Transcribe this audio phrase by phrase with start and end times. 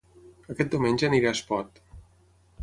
[0.53, 1.79] Aquest diumenge aniré a Espot